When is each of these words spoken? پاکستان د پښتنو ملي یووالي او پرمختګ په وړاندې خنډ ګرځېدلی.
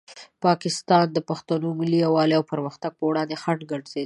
پاکستان 0.45 1.05
د 1.11 1.17
پښتنو 1.29 1.67
ملي 1.79 1.97
یووالي 2.05 2.33
او 2.37 2.43
پرمختګ 2.51 2.91
په 2.97 3.03
وړاندې 3.09 3.39
خنډ 3.43 3.61
ګرځېدلی. 3.71 3.99